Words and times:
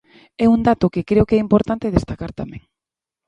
É 0.43 0.45
un 0.55 0.61
dato 0.69 0.91
que 0.93 1.07
creo 1.09 1.27
que 1.27 1.37
é 1.37 1.45
importante 1.45 1.95
destacar 1.97 2.31
tamén. 2.39 2.61